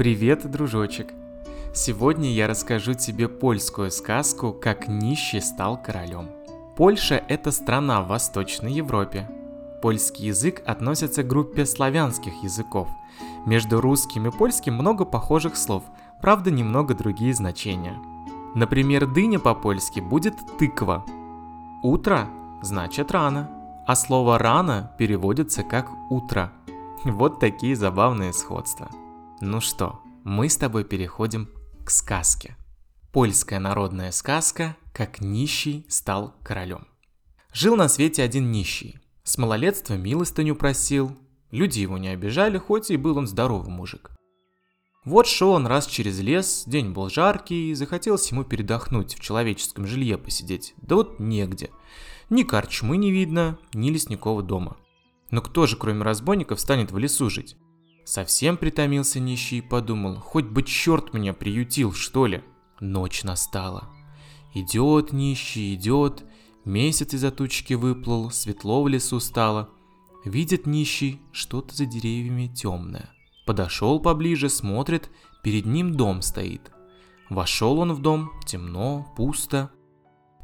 [0.00, 1.12] Привет, дружочек!
[1.74, 6.30] Сегодня я расскажу тебе польскую сказку «Как нищий стал королем».
[6.74, 9.28] Польша– это страна в Восточной Европе.
[9.82, 12.88] Польский язык относится к группе славянских языков.
[13.44, 15.82] Между русским и польским много похожих слов,
[16.22, 17.98] правда немного другие значения.
[18.54, 21.04] Например, дыня по-польски будет тыква.
[21.82, 22.26] Утро
[22.62, 23.50] значит рано,
[23.86, 26.50] а слово рано переводится как утро.
[27.04, 28.88] Вот такие забавные сходства.
[29.42, 31.48] Ну что, мы с тобой переходим
[31.86, 32.58] к сказке.
[33.10, 36.86] Польская народная сказка «Как нищий стал королем».
[37.54, 39.00] Жил на свете один нищий.
[39.24, 41.16] С малолетства милостыню просил.
[41.50, 44.10] Люди его не обижали, хоть и был он здоровый мужик.
[45.06, 49.86] Вот шел он раз через лес, день был жаркий, и захотелось ему передохнуть, в человеческом
[49.86, 50.74] жилье посидеть.
[50.82, 51.70] Да вот негде.
[52.28, 54.76] Ни корчмы не видно, ни лесникового дома.
[55.30, 57.56] Но кто же, кроме разбойников, станет в лесу жить?
[58.10, 62.42] Совсем притомился нищий и подумал, хоть бы черт меня приютил, что ли.
[62.80, 63.88] Ночь настала.
[64.52, 66.24] Идет нищий, идет,
[66.64, 69.70] месяц из-за тучки выплыл, светло в лесу стало.
[70.24, 73.10] Видит нищий, что-то за деревьями темное.
[73.46, 75.08] Подошел поближе, смотрит,
[75.44, 76.72] перед ним дом стоит.
[77.28, 79.70] Вошел он в дом, темно, пусто.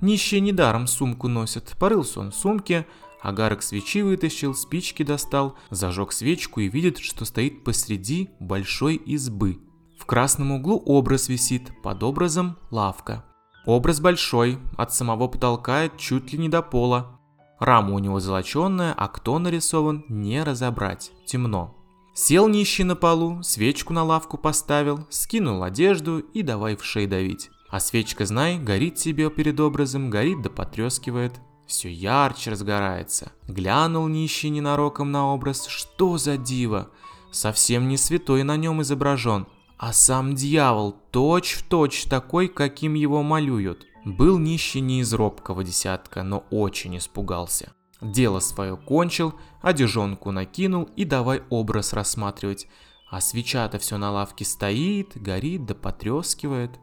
[0.00, 1.76] Нищий недаром сумку носит.
[1.78, 2.86] Порылся он в сумке,
[3.22, 9.58] Агарок свечи вытащил, спички достал, зажег свечку и видит, что стоит посреди большой избы.
[9.98, 13.24] В красном углу образ висит, под образом лавка.
[13.66, 17.20] Образ большой, от самого потолка чуть ли не до пола.
[17.58, 21.76] Рама у него золоченная, а кто нарисован, не разобрать, темно.
[22.14, 27.50] Сел нищий на полу, свечку на лавку поставил, скинул одежду и давай в шей давить.
[27.68, 31.38] А свечка, знай, горит себе перед образом, горит да потрескивает
[31.70, 33.32] все ярче разгорается.
[33.48, 36.90] Глянул нищий ненароком на образ, что за диво!
[37.30, 39.46] Совсем не святой на нем изображен,
[39.78, 43.86] а сам дьявол, точь-в-точь такой, каким его малюют.
[44.04, 47.72] Был нищий не из робкого десятка, но очень испугался.
[48.00, 52.66] Дело свое кончил, одежонку накинул и давай образ рассматривать.
[53.10, 56.80] А свеча-то все на лавке стоит, горит да потрескивает.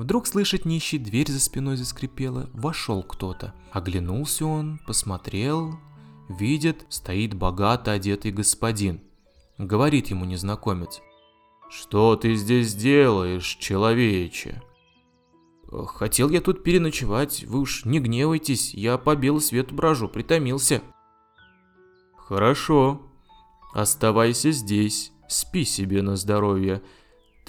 [0.00, 3.52] Вдруг слышит нищий, дверь за спиной заскрипела, вошел кто-то.
[3.70, 5.78] Оглянулся он, посмотрел,
[6.30, 9.02] видит, стоит богато одетый господин.
[9.58, 11.02] Говорит ему незнакомец.
[11.68, 14.62] «Что ты здесь делаешь, человече?»
[15.70, 20.80] «Хотел я тут переночевать, вы уж не гневайтесь, я по белу свету брожу, притомился».
[22.16, 23.02] «Хорошо,
[23.74, 26.82] оставайся здесь, спи себе на здоровье,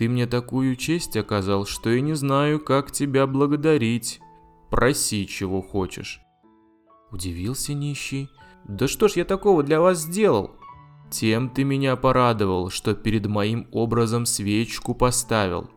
[0.01, 4.19] ты мне такую честь оказал, что я не знаю, как тебя благодарить.
[4.71, 6.21] Проси, чего хочешь.
[7.11, 8.27] Удивился нищий.
[8.67, 10.55] Да что ж я такого для вас сделал?
[11.11, 15.69] Тем ты меня порадовал, что перед моим образом свечку поставил.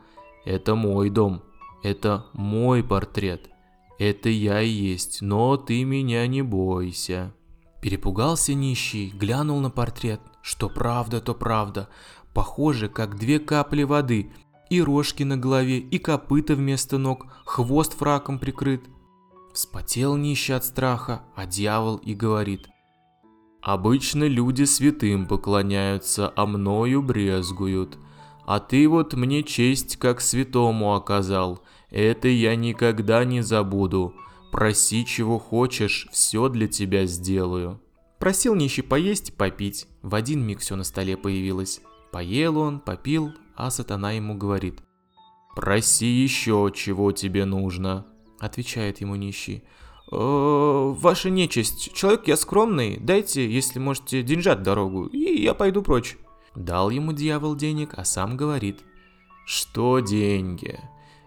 [0.46, 1.42] Это мой дом,
[1.82, 3.50] это мой портрет.
[3.98, 7.34] Это я и есть, но ты меня не бойся.
[7.82, 10.22] Перепугался нищий, глянул на портрет.
[10.40, 11.90] Что правда, то правда
[12.34, 14.30] похожи как две капли воды,
[14.68, 18.82] и рожки на голове, и копыта вместо ног, хвост фраком прикрыт.
[19.52, 22.68] Вспотел нищий от страха, а дьявол и говорит.
[23.62, 27.96] Обычно люди святым поклоняются, а мною брезгуют.
[28.44, 34.12] А ты вот мне честь как святому оказал, это я никогда не забуду.
[34.52, 37.80] Проси, чего хочешь, все для тебя сделаю.
[38.18, 39.86] Просил нищий поесть попить.
[40.02, 41.80] В один миг все на столе появилось.
[42.14, 44.84] Поел он, попил, а сатана ему говорит.
[45.56, 48.06] «Проси еще, чего тебе нужно»,—
[48.38, 49.64] отвечает ему нищий.
[50.12, 56.16] «Э, «Ваша нечисть, человек я скромный, дайте, если можете, деньжат дорогу, и я пойду прочь».
[56.54, 58.84] Дал ему дьявол денег, а сам говорит.
[59.44, 60.78] «Что деньги?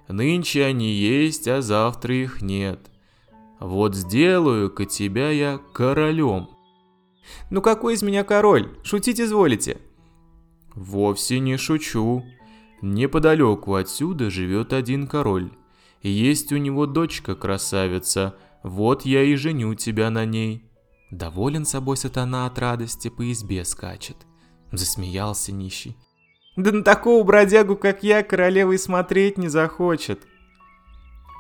[0.07, 2.79] Нынче они есть, а завтра их нет.
[3.59, 6.47] Вот сделаю-ка тебя я королем».
[7.49, 8.79] «Ну какой из меня король?
[8.83, 9.81] Шутить изволите?»
[10.77, 12.23] Вовсе не шучу.
[12.83, 15.51] Неподалеку отсюда живет один король.
[16.03, 20.69] Есть у него дочка красавица, вот я и женю тебя на ней.
[21.09, 24.17] Доволен собой сатана от радости по избе скачет.
[24.71, 25.97] Засмеялся нищий.
[26.55, 30.27] Да на такого бродягу, как я, королева и смотреть не захочет.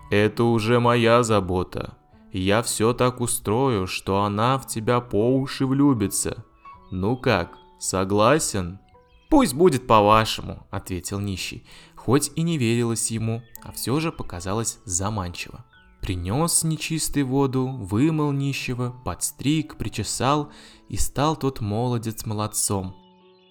[0.09, 1.95] Это уже моя забота.
[2.31, 6.43] Я все так устрою, что она в тебя по уши влюбится.
[6.89, 8.79] Ну как, согласен?
[9.29, 11.65] «Пусть будет по-вашему»,— ответил нищий,
[11.95, 15.65] хоть и не верилось ему, а все же показалось заманчиво.
[16.01, 20.51] Принес нечистой воду, вымыл нищего, подстриг, причесал,
[20.87, 22.95] и стал тот молодец молодцом.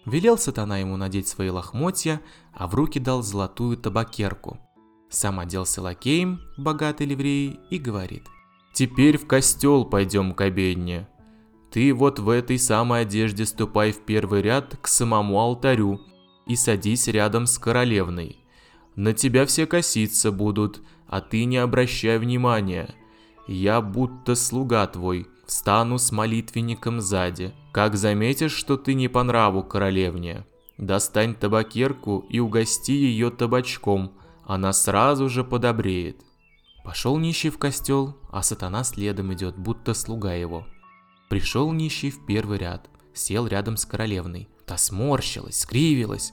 [0.06, 2.22] Велел сатана ему надеть свои лохмотья,
[2.54, 4.58] а в руки дал золотую табакерку.
[5.10, 8.26] Сам оделся лакеем в богатой ливреи и говорит.
[8.72, 11.08] «Теперь в костел пойдем к обедне.
[11.70, 16.00] Ты вот в этой самой одежде ступай в первый ряд к самому алтарю
[16.46, 18.38] и садись рядом с королевной.
[18.94, 22.94] На тебя все коситься будут, а ты не обращай внимания.
[23.46, 27.52] Я будто слуга твой, встану с молитвенником сзади.
[27.72, 30.46] Как заметишь, что ты не по нраву королевне,
[30.78, 34.12] достань табакерку и угости ее табачком,
[34.46, 36.22] она сразу же подобреет.
[36.84, 40.66] Пошел нищий в костел, а сатана следом идет, будто слуга его.
[41.28, 44.48] Пришел нищий в первый ряд, сел рядом с королевной.
[44.64, 46.32] Та сморщилась, скривилась,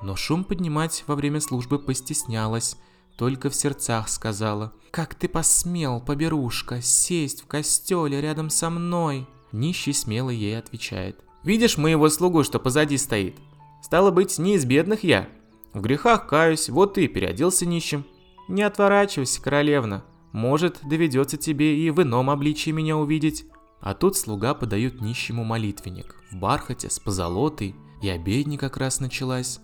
[0.00, 2.76] но шум поднимать во время службы постеснялась,
[3.16, 9.92] только в сердцах сказала «Как ты посмел, поберушка, сесть в костеле рядом со мной?» Нищий
[9.92, 13.36] смело ей отвечает «Видишь моего слугу, что позади стоит?
[13.82, 15.28] Стало быть, не из бедных я.
[15.72, 18.04] В грехах каюсь, вот ты переоделся нищим.
[18.48, 23.44] Не отворачивайся, королевна, может, доведется тебе и в ином обличии меня увидеть».
[23.82, 29.60] А тут слуга подает нищему молитвенник в бархате с позолотой, и обедня как раз началась.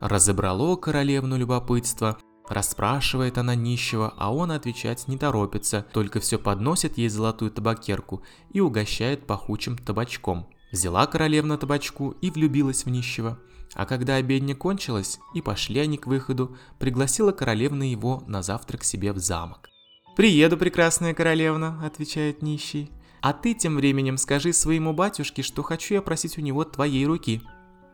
[0.00, 2.18] Разобрало королевну любопытство,
[2.48, 8.60] расспрашивает она нищего, а он отвечать не торопится, только все подносит ей золотую табакерку и
[8.60, 10.50] угощает пахучим табачком.
[10.72, 13.38] Взяла королевна табачку и влюбилась в нищего.
[13.74, 19.12] А когда обедня кончилась и пошли они к выходу, пригласила королевна его на завтрак себе
[19.12, 19.68] в замок.
[20.16, 22.90] «Приеду, прекрасная королевна»,— отвечает нищий.
[23.20, 27.42] «А ты тем временем скажи своему батюшке, что хочу я просить у него твоей руки».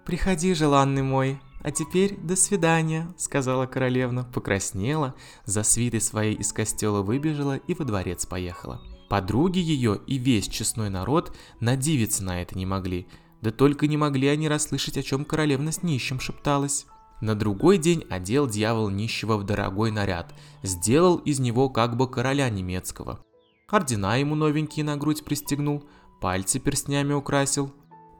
[0.04, 7.02] «Приходи, желанный мой», «А теперь до свидания»,— сказала королевна, покраснела, за свитой своей из костела
[7.02, 8.80] выбежала и во дворец поехала.
[9.08, 13.08] Подруги ее и весь честной народ надивиться на это не могли,
[13.40, 16.86] да только не могли они расслышать, о чем королевна с нищим шепталась.
[17.20, 22.48] На другой день одел дьявол нищего в дорогой наряд, сделал из него как бы короля
[22.48, 23.18] немецкого.
[23.68, 25.84] Ордена ему новенькие на грудь пристегнул,
[26.20, 27.72] пальцы перстнями украсил,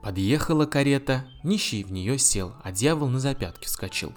[0.06, 4.12] Подъехала карета, нищий в нее сел, а дьявол на запятки вскочил.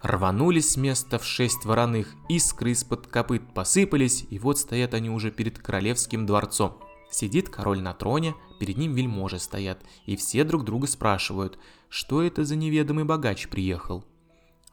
[0.00, 5.32] Рванулись с места в шесть вороных, искры из-под копыт посыпались, и вот стоят они уже
[5.32, 6.78] перед королевским дворцом.
[7.10, 11.58] Сидит король на троне, перед ним вельможи стоят, и все друг друга спрашивают,
[11.88, 14.04] что это за неведомый богач приехал.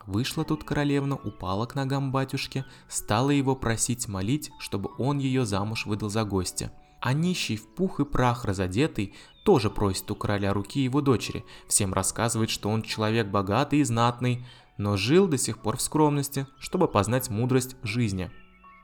[0.05, 5.85] Вышла тут королевна, упала к ногам батюшки, стала его просить молить, чтобы он ее замуж
[5.85, 6.71] выдал за гостя.
[7.01, 9.13] А нищий в пух и прах разодетый
[9.45, 14.45] тоже просит у короля руки его дочери, всем рассказывает, что он человек богатый и знатный,
[14.77, 18.31] но жил до сих пор в скромности, чтобы познать мудрость жизни.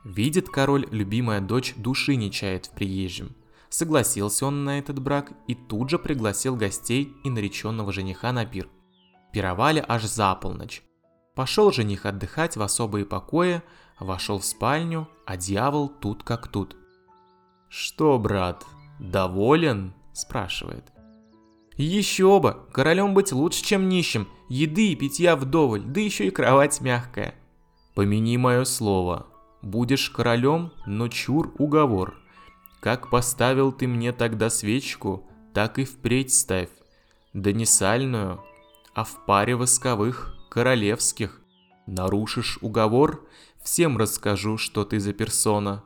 [0.04, 3.36] Видит король, любимая дочь души не чает в приезжем.
[3.70, 8.70] Согласился он на этот брак и тут же пригласил гостей и нареченного жениха на пир.
[9.34, 10.84] Пировали аж за полночь.
[11.36, 13.62] Пошел жених отдыхать в особые покои,
[14.00, 16.76] вошел в спальню, а дьявол тут как тут–
[17.78, 18.66] «Что, брат,
[19.00, 20.94] доволен?»– спрашивает.
[21.76, 22.56] «Еще бы!
[22.72, 24.30] Королем быть лучше, чем нищим.
[24.48, 27.36] Еды и питья вдоволь, да еще и кровать мягкая».
[27.94, 29.28] «Помяни мое слово.
[29.62, 32.16] Будешь королем, но чур уговор.
[32.80, 36.70] Как поставил ты мне тогда свечку, так и впредь ставь.
[37.34, 38.42] Да не сальную,
[38.94, 41.42] а в паре восковых, королевских.
[41.88, 43.28] Нарушишь уговор,
[43.64, 45.84] всем расскажу, что ты за персона,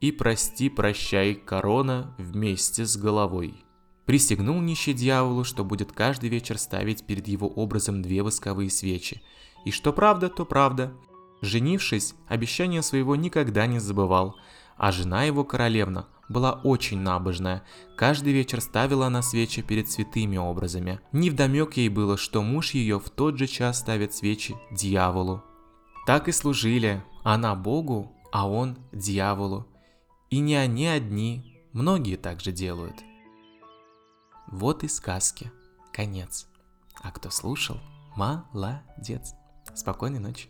[0.00, 3.64] и прости-прощай, корона вместе с головой.
[4.06, 9.22] Присягнул нищий дьяволу, что будет каждый вечер ставить перед его образом две восковые свечи.
[9.64, 10.92] И что правда, то правда.
[11.40, 14.36] Женившись, обещание своего никогда не забывал,
[14.76, 17.62] а жена его королевна была очень набожная.
[17.96, 21.00] Каждый вечер ставила она свечи перед святыми образами.
[21.12, 25.42] Невдомек ей было, что муж ее в тот же час ставит свечи дьяволу.
[26.06, 29.66] Так и служили, она Богу, а он дьяволу.
[30.30, 32.96] И не они одни, многие также делают.
[34.48, 35.52] Вот и сказки.
[35.92, 36.48] Конец.
[37.02, 37.78] А кто слушал,
[38.16, 39.34] молодец.
[39.74, 40.48] Спокойной ночи.